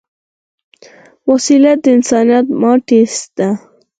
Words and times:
وسله 1.29 1.71
د 1.83 1.85
انسانیت 1.97 2.45
ماتې 2.61 3.01
ده 3.37 3.49